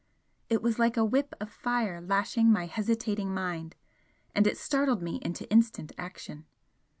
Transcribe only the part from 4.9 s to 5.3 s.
me